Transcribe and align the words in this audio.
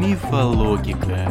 Мифологика. 0.00 1.30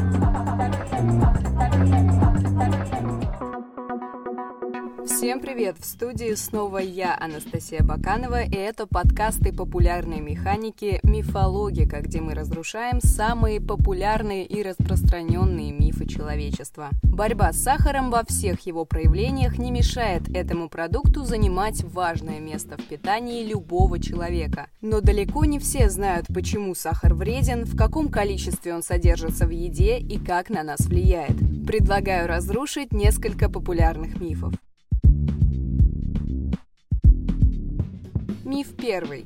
Всем 5.25 5.39
привет! 5.39 5.77
В 5.79 5.85
студии 5.85 6.35
снова 6.35 6.77
я, 6.77 7.17
Анастасия 7.19 7.81
Баканова, 7.81 8.43
и 8.43 8.55
это 8.55 8.85
подкасты 8.85 9.51
популярной 9.51 10.19
механики 10.19 10.99
«Мифологика», 11.01 12.01
где 12.01 12.21
мы 12.21 12.35
разрушаем 12.35 13.01
самые 13.01 13.59
популярные 13.59 14.45
и 14.45 14.61
распространенные 14.61 15.71
мифы 15.71 16.05
человечества. 16.05 16.91
Борьба 17.01 17.53
с 17.53 17.57
сахаром 17.57 18.11
во 18.11 18.23
всех 18.23 18.67
его 18.67 18.85
проявлениях 18.85 19.57
не 19.57 19.71
мешает 19.71 20.29
этому 20.29 20.69
продукту 20.69 21.25
занимать 21.25 21.83
важное 21.83 22.39
место 22.39 22.77
в 22.77 22.83
питании 22.83 23.47
любого 23.47 23.99
человека. 23.99 24.67
Но 24.81 25.01
далеко 25.01 25.45
не 25.45 25.57
все 25.57 25.89
знают, 25.89 26.27
почему 26.31 26.75
сахар 26.75 27.15
вреден, 27.15 27.65
в 27.65 27.75
каком 27.75 28.09
количестве 28.09 28.75
он 28.75 28.83
содержится 28.83 29.47
в 29.47 29.49
еде 29.49 29.97
и 29.97 30.19
как 30.19 30.51
на 30.51 30.61
нас 30.61 30.81
влияет. 30.81 31.35
Предлагаю 31.65 32.27
разрушить 32.27 32.91
несколько 32.91 33.49
популярных 33.49 34.21
мифов. 34.21 34.53
Миф 38.45 38.75
первый. 38.77 39.25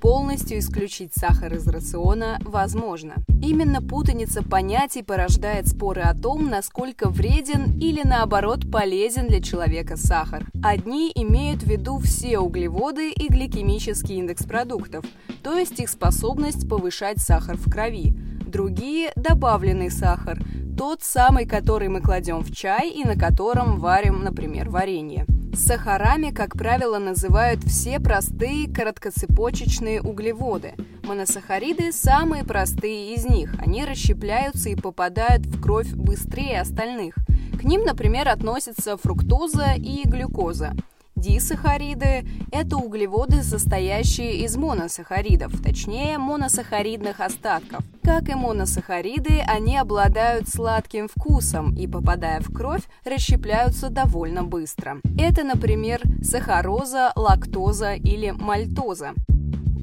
Полностью 0.00 0.60
исключить 0.60 1.12
сахар 1.12 1.52
из 1.54 1.66
рациона 1.66 2.38
возможно. 2.44 3.14
Именно 3.42 3.82
путаница 3.82 4.44
понятий 4.44 5.02
порождает 5.02 5.66
споры 5.66 6.02
о 6.02 6.14
том, 6.14 6.48
насколько 6.48 7.08
вреден 7.08 7.76
или 7.80 8.06
наоборот 8.06 8.70
полезен 8.70 9.26
для 9.26 9.42
человека 9.42 9.96
сахар. 9.96 10.44
Одни 10.62 11.10
имеют 11.16 11.64
в 11.64 11.66
виду 11.66 11.98
все 11.98 12.38
углеводы 12.38 13.10
и 13.10 13.26
гликемический 13.26 14.18
индекс 14.18 14.44
продуктов, 14.44 15.04
то 15.42 15.58
есть 15.58 15.80
их 15.80 15.88
способность 15.88 16.68
повышать 16.68 17.18
сахар 17.18 17.56
в 17.56 17.68
крови. 17.68 18.14
Другие– 18.46 19.10
добавленный 19.16 19.90
сахар, 19.90 20.38
тот 20.78 21.02
самый, 21.02 21.44
который 21.44 21.88
мы 21.88 22.00
кладем 22.00 22.42
в 22.42 22.54
чай 22.54 22.90
и 22.90 23.02
на 23.02 23.16
котором 23.18 23.80
варим, 23.80 24.22
например, 24.22 24.70
варенье. 24.70 25.26
Сахарами, 25.54 26.30
как 26.30 26.56
правило, 26.56 26.98
называют 26.98 27.64
все 27.64 27.98
простые 27.98 28.72
короткоцепочечные 28.72 30.00
углеводы. 30.00 30.74
Моносахариды– 31.02 31.92
самые 31.92 32.44
простые 32.44 33.14
из 33.14 33.24
них. 33.24 33.54
Они 33.58 33.84
расщепляются 33.84 34.70
и 34.70 34.76
попадают 34.76 35.46
в 35.46 35.60
кровь 35.60 35.90
быстрее 35.92 36.60
остальных. 36.60 37.16
К 37.58 37.64
ним, 37.64 37.84
например, 37.84 38.28
относятся 38.28 38.96
фруктоза 38.96 39.74
и 39.76 40.02
глюкоза. 40.04 40.72
Дисахариды– 41.20 42.24
это 42.50 42.78
углеводы, 42.78 43.42
состоящие 43.42 44.38
из 44.38 44.56
моносахаридов, 44.56 45.52
точнее 45.62 46.16
моносахаридных 46.16 47.20
остатков. 47.20 47.84
Как 48.02 48.30
и 48.30 48.34
моносахариды, 48.34 49.40
они 49.46 49.76
обладают 49.76 50.48
сладким 50.48 51.08
вкусом 51.08 51.76
и, 51.76 51.86
попадая 51.86 52.40
в 52.40 52.50
кровь, 52.52 52.84
расщепляются 53.04 53.90
довольно 53.90 54.44
быстро. 54.44 54.98
Это, 55.18 55.44
например, 55.44 56.00
сахароза, 56.22 57.12
лактоза 57.14 57.92
или 57.92 58.30
мальтоза. 58.30 59.12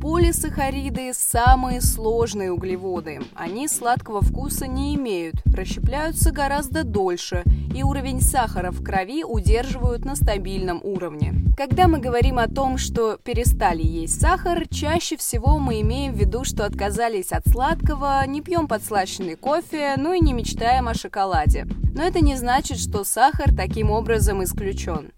Полисахариды– 0.10 1.12
самые 1.14 1.82
сложные 1.82 2.54
углеводы. 2.54 3.20
Они 3.36 3.68
сладкого 3.68 4.22
вкуса 4.22 4.66
не 4.66 4.96
имеют, 4.96 5.36
расщепляются 5.54 6.32
гораздо 6.32 6.86
дольше, 6.86 7.44
и 7.76 7.84
уровень 7.84 8.22
сахара 8.22 8.72
в 8.72 8.82
крови 8.82 9.26
удерживают 9.26 10.06
на 10.06 10.16
стабильном 10.16 10.80
уровне. 10.82 11.34
Когда 11.58 11.90
мы 11.90 12.00
говорим 12.00 12.40
о 12.40 12.48
том, 12.48 12.78
что 12.78 13.18
перестали 13.18 13.84
есть 13.84 14.22
сахар, 14.22 14.66
чаще 14.70 15.18
всего 15.18 15.58
мы 15.58 15.82
имеем 15.82 16.14
в 16.14 16.18
виду, 16.18 16.46
что 16.46 16.66
отказались 16.66 17.34
от 17.34 17.46
сладкого, 17.46 18.26
не 18.26 18.42
пьем 18.42 18.70
подслащенный 18.70 19.36
кофе, 19.36 19.96
ну 19.98 20.14
и 20.14 20.22
не 20.22 20.32
мечтаем 20.32 20.88
о 20.88 20.94
шоколаде. 20.94 21.68
Но 21.94 22.02
это 22.02 22.22
не 22.22 22.38
значит, 22.38 22.80
что 22.80 23.04
сахар 23.04 23.54
таким 23.54 23.92
образом 23.92 24.42
исключен. 24.42 25.12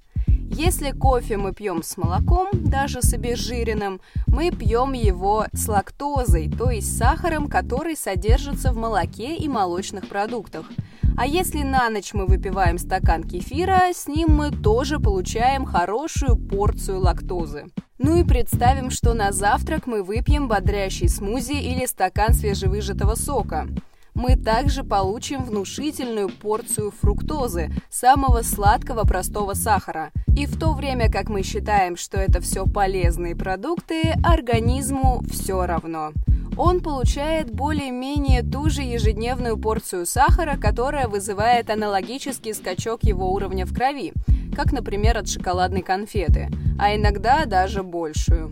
Если 0.52 0.92
кофе 0.92 1.38
мы 1.38 1.54
пьем 1.54 1.84
с 1.84 1.96
молоком, 1.96 2.50
даже 2.54 3.02
с 3.02 3.14
обезжиренным, 3.14 4.02
мы 4.26 4.50
пьем 4.50 4.94
его 4.94 5.46
с 5.54 5.68
лактозой, 5.68 6.50
то 6.50 6.72
есть 6.72 6.98
сахаром, 6.98 7.48
который 7.48 7.96
содержится 7.96 8.74
в 8.74 8.76
молоке 8.76 9.36
и 9.36 9.48
молочных 9.48 10.08
продуктах. 10.10 10.66
А 11.18 11.28
если 11.28 11.62
на 11.62 11.90
ночь 11.90 12.14
мы 12.14 12.26
выпиваем 12.26 12.78
стакан 12.78 13.24
кефира, 13.24 13.94
с 13.94 14.08
ним 14.08 14.30
мы 14.30 14.52
тоже 14.52 15.00
получаем 15.00 15.66
хорошую 15.66 16.36
порцию 16.36 17.02
лактозы. 17.02 17.66
Ну 18.00 18.18
и 18.18 18.24
представим, 18.24 18.90
что 18.90 19.14
на 19.14 19.32
завтрак 19.32 19.86
мы 19.86 20.02
выпьем 20.02 20.48
бодрящий 20.48 21.10
смузи 21.10 21.54
или 21.54 21.86
стакан 21.86 22.34
свежевыжатого 22.34 23.16
сока 23.16 23.68
мы 24.20 24.36
также 24.36 24.84
получим 24.84 25.46
внушительную 25.46 26.28
порцию 26.28 26.92
фруктозы, 26.92 27.72
самого 27.90 28.42
сладкого 28.42 29.06
простого 29.06 29.54
сахара. 29.54 30.12
И 30.36 30.46
в 30.46 30.60
то 30.60 30.74
время 30.74 31.10
как 31.10 31.30
мы 31.30 31.42
считаем, 31.42 31.96
что 31.96 32.18
это 32.18 32.42
все 32.42 32.66
полезные 32.66 33.34
продукты, 33.34 34.14
организму 34.22 35.24
все 35.32 35.66
равно. 35.66 36.12
Он 36.58 36.82
получает 36.82 37.50
более-менее 37.50 38.44
ту 38.44 38.70
же 38.70 38.82
ежедневную 38.82 39.58
порцию 39.58 40.06
сахара, 40.06 40.58
которая 40.58 41.08
вызывает 41.08 41.70
аналогический 41.70 42.54
скачок 42.54 43.04
его 43.04 43.32
уровня 43.32 43.66
в 43.66 43.74
крови, 43.74 44.12
как, 44.54 44.74
например, 44.74 45.18
от 45.18 45.30
шоколадной 45.30 45.82
конфеты, 45.82 46.50
а 46.78 46.94
иногда 46.94 47.46
даже 47.46 47.84
большую. 47.84 48.52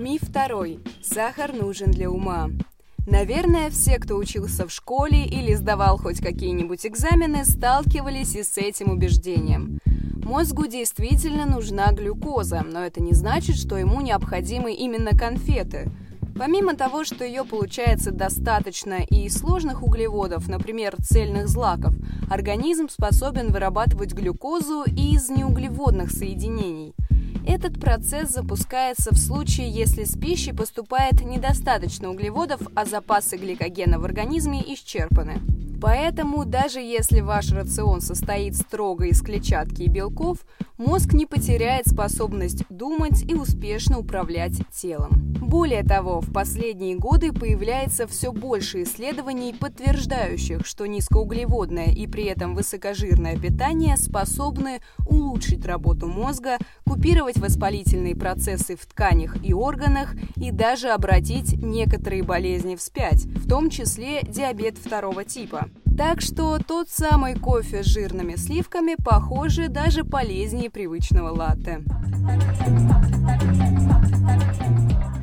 Миф 0.00 0.22
второй. 0.22 0.80
Сахар 1.02 1.52
нужен 1.52 1.90
для 1.90 2.10
ума. 2.10 2.48
Наверное, 3.06 3.68
все, 3.68 3.98
кто 3.98 4.16
учился 4.16 4.66
в 4.66 4.72
школе 4.72 5.26
или 5.26 5.52
сдавал 5.52 5.98
хоть 5.98 6.22
какие-нибудь 6.22 6.86
экзамены, 6.86 7.44
сталкивались 7.44 8.34
и 8.34 8.42
с 8.42 8.56
этим 8.56 8.92
убеждением. 8.92 9.78
Мозгу 10.24 10.66
действительно 10.66 11.44
нужна 11.44 11.92
глюкоза, 11.92 12.64
но 12.66 12.82
это 12.82 13.02
не 13.02 13.12
значит, 13.12 13.56
что 13.56 13.76
ему 13.76 14.00
необходимы 14.00 14.72
именно 14.72 15.10
конфеты. 15.10 15.90
Помимо 16.34 16.74
того, 16.74 17.04
что 17.04 17.22
ее 17.22 17.44
получается 17.44 18.10
достаточно 18.10 19.02
и 19.02 19.28
сложных 19.28 19.82
углеводов, 19.82 20.48
например, 20.48 20.96
цельных 21.02 21.46
злаков, 21.46 21.94
организм 22.30 22.88
способен 22.88 23.52
вырабатывать 23.52 24.14
глюкозу 24.14 24.82
из 24.84 25.28
неуглеводных 25.28 26.10
соединений– 26.10 26.94
этот 27.50 27.80
процесс 27.80 28.30
запускается 28.30 29.12
в 29.12 29.18
случае, 29.18 29.70
если 29.70 30.04
с 30.04 30.16
пищей 30.16 30.52
поступает 30.52 31.20
недостаточно 31.20 32.08
углеводов, 32.10 32.60
а 32.76 32.84
запасы 32.84 33.36
гликогена 33.36 33.98
в 33.98 34.04
организме 34.04 34.62
исчерпаны. 34.72 35.40
Поэтому 35.80 36.44
даже 36.44 36.80
если 36.80 37.20
ваш 37.20 37.52
рацион 37.52 38.00
состоит 38.00 38.56
строго 38.56 39.06
из 39.06 39.22
клетчатки 39.22 39.82
и 39.82 39.88
белков, 39.88 40.38
мозг 40.76 41.14
не 41.14 41.24
потеряет 41.24 41.86
способность 41.88 42.64
думать 42.68 43.22
и 43.22 43.34
успешно 43.34 43.98
управлять 43.98 44.60
телом. 44.70 45.30
Более 45.40 45.82
того, 45.82 46.20
в 46.20 46.32
последние 46.32 46.96
годы 46.96 47.32
появляется 47.32 48.06
все 48.06 48.30
больше 48.30 48.82
исследований, 48.82 49.54
подтверждающих, 49.58 50.66
что 50.66 50.86
низкоуглеводное 50.86 51.86
и 51.86 52.06
при 52.06 52.24
этом 52.24 52.54
высокожирное 52.54 53.36
питание 53.36 53.96
способны 53.96 54.80
улучшить 55.08 55.64
работу 55.64 56.06
мозга, 56.06 56.58
купировать 56.86 57.38
воспалительные 57.38 58.14
процессы 58.14 58.76
в 58.76 58.86
тканях 58.86 59.42
и 59.42 59.54
органах 59.54 60.14
и 60.36 60.50
даже 60.50 60.90
обратить 60.90 61.54
некоторые 61.54 62.22
болезни 62.22 62.76
вспять, 62.76 63.24
в 63.24 63.48
том 63.48 63.70
числе 63.70 64.22
диабет 64.22 64.76
второго 64.78 65.24
типа. 65.24 65.69
Так 65.96 66.20
что 66.20 66.58
тот 66.58 66.88
самый 66.88 67.34
кофе 67.34 67.82
с 67.82 67.86
жирными 67.86 68.36
сливками, 68.36 68.96
похоже, 69.02 69.68
даже 69.68 70.04
полезнее 70.04 70.70
привычного 70.70 71.28
латте. 71.28 71.82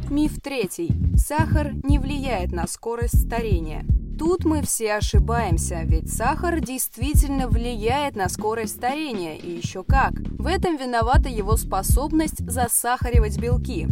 Миф 0.09 0.39
третий. 0.41 0.91
Сахар 1.17 1.73
не 1.83 1.99
влияет 1.99 2.51
на 2.51 2.67
скорость 2.67 3.25
старения. 3.25 3.85
Тут 4.17 4.45
мы 4.45 4.63
все 4.63 4.95
ошибаемся, 4.95 5.81
ведь 5.83 6.11
сахар 6.11 6.59
действительно 6.59 7.47
влияет 7.47 8.15
на 8.15 8.29
скорость 8.29 8.75
старения, 8.75 9.35
и 9.35 9.51
еще 9.51 9.83
как. 9.83 10.13
В 10.13 10.47
этом 10.47 10.75
виновата 10.77 11.29
его 11.29 11.55
способность 11.55 12.39
засахаривать 12.49 13.37
белки. 13.39 13.87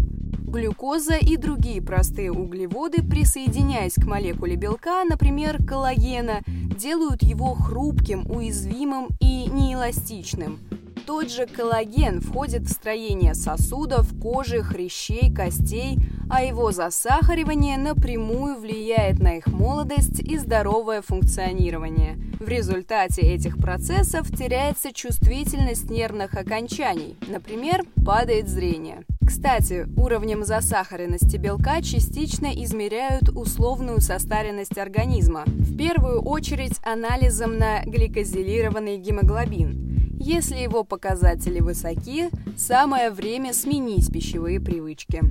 Глюкоза 0.55 1.17
и 1.17 1.35
другие 1.35 1.81
простые 1.81 2.31
углеводы, 2.31 3.03
присоединяясь 3.03 3.95
к 3.95 4.05
молекуле 4.05 4.55
белка, 4.55 5.03
например, 5.03 5.61
коллагена, 5.61 6.43
делают 6.47 7.23
его 7.23 7.53
хрупким, 7.55 8.25
уязвимым 8.31 9.09
и 9.19 9.47
неэластичным. 9.47 10.59
Тот 11.05 11.29
же 11.29 11.45
коллаген 11.45 12.21
входит 12.21 12.63
в 12.63 12.71
строение 12.71 13.35
сосудов, 13.35 14.09
кожи, 14.21 14.63
хрящей, 14.63 15.29
костей, 15.29 15.97
а 16.29 16.41
его 16.41 16.71
засахаривание 16.71 17.77
напрямую 17.77 18.57
влияет 18.57 19.19
на 19.19 19.35
их 19.35 19.47
молодость 19.47 20.21
и 20.21 20.37
здоровое 20.37 21.01
функционирование. 21.01 22.17
В 22.39 22.47
результате 22.47 23.23
этих 23.23 23.57
процессов 23.57 24.29
теряется 24.29 24.93
чувствительность 24.93 25.89
нервных 25.89 26.33
окончаний, 26.33 27.17
например, 27.27 27.83
падает 28.05 28.47
зрение. 28.47 29.03
Кстати, 29.25 29.87
уровнем 29.97 30.45
засахаренности 30.45 31.37
белка 31.37 31.81
частично 31.81 32.47
измеряют 32.47 33.29
условную 33.29 33.99
состаренность 33.99 34.77
организма, 34.77 35.43
в 35.45 35.75
первую 35.77 36.21
очередь 36.21 36.79
анализом 36.83 37.57
на 37.57 37.83
гликозилированный 37.83 38.97
гемоглобин. 38.97 40.17
Если 40.19 40.57
его 40.57 40.83
показатели 40.83 41.59
высоки, 41.59 42.29
самое 42.57 43.09
время 43.09 43.53
сменить 43.53 44.11
пищевые 44.11 44.59
привычки. 44.59 45.21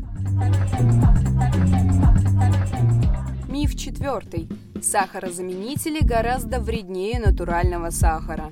Миф 3.49 3.77
четвертый. 3.77 4.49
Сахарозаменители 4.83 6.05
гораздо 6.05 6.61
вреднее 6.61 7.21
натурального 7.21 7.91
сахара. 7.91 8.51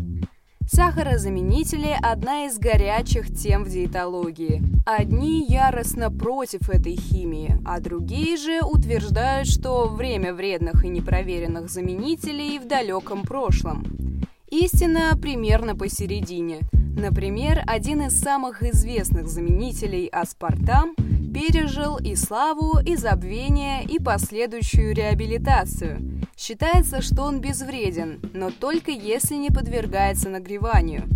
Сахарозаменители– 0.66 1.96
одна 2.02 2.46
из 2.46 2.58
горячих 2.58 3.34
тем 3.34 3.64
в 3.64 3.68
диетологии. 3.68 4.62
Одни 4.86 5.44
яростно 5.46 6.10
против 6.10 6.70
этой 6.70 6.96
химии, 6.96 7.58
а 7.64 7.80
другие 7.80 8.36
же 8.36 8.60
утверждают, 8.62 9.48
что 9.48 9.88
время 9.88 10.32
вредных 10.32 10.84
и 10.84 10.88
непроверенных 10.88 11.68
заменителей 11.68 12.58
в 12.58 12.66
далеком 12.66 13.22
прошлом. 13.22 13.84
Истина 14.50 15.18
примерно 15.20 15.76
посередине. 15.76 16.60
Например, 16.96 17.62
один 17.66 18.02
из 18.02 18.18
самых 18.18 18.62
известных 18.62 19.28
заменителей 19.28 20.06
аспартам 20.06 20.94
пережил 21.32 21.96
и 21.96 22.14
славу, 22.14 22.78
и 22.84 22.96
забвение, 22.96 23.84
и 23.84 23.98
последующую 23.98 24.94
реабилитацию. 24.94 26.11
Считается, 26.36 27.02
что 27.02 27.22
он 27.22 27.40
безвреден, 27.40 28.20
но 28.32 28.50
только 28.50 28.90
если 28.90 29.34
не 29.34 29.50
подвергается 29.50 30.28
нагреванию. 30.28 31.08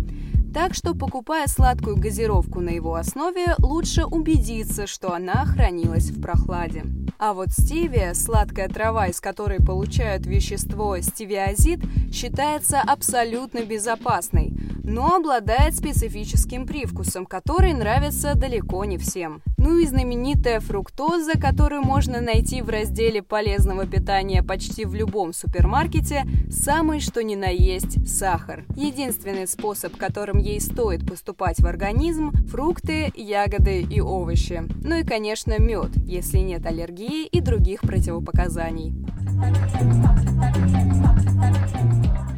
Так 0.53 0.73
что, 0.73 0.95
покупая 0.95 1.47
сладкую 1.47 1.97
газировку 1.97 2.61
на 2.61 2.69
его 2.69 2.95
основе, 2.95 3.55
лучше 3.59 4.05
убедиться, 4.05 4.87
что 4.87 5.13
она 5.13 5.45
хранилась 5.45 6.09
в 6.09 6.21
прохладе. 6.21 6.83
А 7.19 7.33
вот 7.33 7.49
стевия, 7.51 8.13
сладкая 8.13 8.69
трава, 8.69 9.07
из 9.07 9.19
которой 9.19 9.59
получают 9.59 10.25
вещество 10.25 10.99
стевиазид, 10.99 11.79
считается 12.11 12.79
абсолютно 12.79 13.65
безопасной, 13.65 14.53
но 14.87 15.17
обладает 15.17 15.75
специфическим 15.75 16.65
привкусом, 16.65 17.25
который 17.25 17.73
нравится 17.73 18.35
далеко 18.35 18.85
не 18.85 18.97
всем. 18.97 19.41
Ну 19.57 19.77
и 19.77 19.85
знаменитая 19.85 20.61
фруктоза, 20.61 21.33
которую 21.33 21.81
можно 21.81 22.21
найти 22.21 22.61
в 22.61 22.69
разделе 22.69 23.21
полезного 23.21 23.85
питания 23.85 24.41
почти 24.41 24.85
в 24.85 24.95
любом 24.95 25.33
супермаркете, 25.33 26.25
самый 26.49 27.01
что 27.01 27.21
ни 27.21 27.35
на 27.35 27.49
есть 27.49 28.07
сахар. 28.07 28.63
Единственный 28.75 29.47
способ, 29.47 29.97
которым 29.97 30.37
ей 30.37 30.61
стоит 30.61 31.05
поступать 31.05 31.59
в 31.59 31.67
организм– 31.67 32.31
фрукты, 32.47 33.11
ягоды 33.13 33.81
и 33.81 33.99
овощи. 33.99 34.63
Ну 34.83 34.95
и, 34.95 35.03
конечно, 35.03 35.59
мед, 35.59 35.97
если 35.97 36.37
нет 36.37 36.65
аллергии 36.65 37.25
и 37.25 37.41
других 37.41 37.81
противопоказаний. 37.81 38.93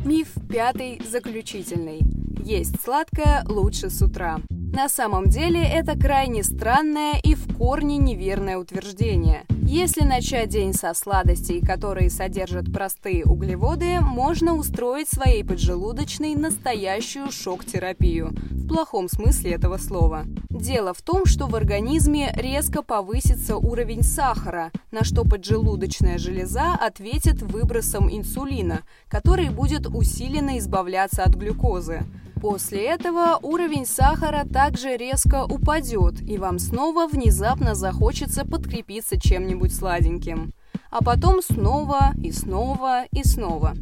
Миф 0.03 0.29
пятый, 0.49 0.99
заключительный. 1.07 2.18
Есть 2.43 2.81
сладкое 2.81 3.43
лучше 3.47 3.89
с 3.89 4.01
утра. 4.01 4.39
На 4.49 4.87
самом 4.87 5.25
деле 5.25 5.61
это 5.63 5.97
крайне 5.99 6.43
странное 6.43 7.19
и 7.21 7.35
в 7.35 7.57
корне 7.57 7.97
неверное 7.97 8.57
утверждение. 8.57 9.45
Если 9.49 10.01
начать 10.01 10.49
день 10.49 10.73
со 10.73 10.93
сладостей, 10.93 11.59
которые 11.59 12.09
содержат 12.09 12.71
простые 12.73 13.25
углеводы, 13.25 13.99
можно 13.99 14.55
устроить 14.55 15.09
своей 15.09 15.43
поджелудочной 15.43 16.33
настоящую 16.35 17.31
шок-терапию, 17.31 18.31
в 18.49 18.67
плохом 18.67 19.09
смысле 19.09 19.51
этого 19.51 19.77
слова. 19.77 20.23
Дело 20.49 20.93
в 20.93 21.01
том, 21.01 21.25
что 21.25 21.47
в 21.47 21.55
организме 21.55 22.31
резко 22.35 22.81
повысится 22.81 23.57
уровень 23.57 24.03
сахара, 24.03 24.71
на 24.91 25.03
что 25.03 25.23
поджелудочная 25.23 26.17
железа 26.17 26.73
ответит 26.73 27.41
выбросом 27.41 28.09
инсулина, 28.09 28.81
который 29.07 29.49
будет 29.49 29.87
усиленно 29.87 30.57
избавляться 30.57 31.23
от 31.23 31.35
глюкозы. 31.35 32.03
После 32.41 32.85
этого 32.85 33.37
уровень 33.41 33.85
сахара 33.85 34.45
также 34.45 34.95
резко 34.95 35.43
упадет, 35.43 36.21
и 36.21 36.37
вам 36.37 36.57
снова 36.57 37.05
внезапно 37.05 37.75
захочется 37.75 38.45
подкрепиться 38.45 39.19
чем-нибудь 39.19 39.75
сладеньким. 39.75 40.53
А 40.89 41.03
потом 41.03 41.41
снова 41.41 42.11
и 42.23 42.31
снова 42.31 43.03
и 43.11 43.23
снова. 43.25 43.73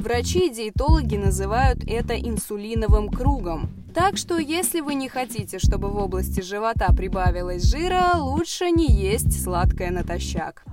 Врачи 0.00 0.48
и 0.48 0.50
диетологи 0.50 1.16
называют 1.16 1.84
это 1.86 2.18
инсулиновым 2.18 3.08
кругом. 3.08 3.70
Так 3.94 4.16
что, 4.16 4.36
если 4.38 4.80
вы 4.80 4.94
не 4.94 5.08
хотите, 5.08 5.60
чтобы 5.60 5.88
в 5.88 5.96
области 5.96 6.40
живота 6.40 6.92
прибавилось 6.92 7.62
жира, 7.62 8.16
лучше 8.16 8.70
не 8.72 8.86
есть 8.86 9.44
сладкое 9.44 9.92
натощак. 9.92 10.64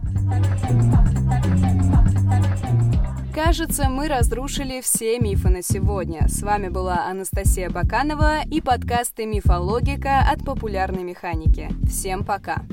Кажется, 3.33 3.89
мы 3.89 4.07
разрушили 4.07 4.81
все 4.81 5.19
мифы 5.19 5.49
на 5.49 5.61
сегодня. 5.61 6.27
С 6.27 6.41
вами 6.41 6.67
была 6.67 7.05
Анастасия 7.05 7.69
Баканова 7.69 8.41
и 8.43 8.59
подкасты 8.59 9.25
«Мифологика» 9.27 10.21
от 10.27 10.43
популярной 10.43 11.03
механики. 11.03 11.69
Всем 11.87 12.25
пока! 12.25 12.63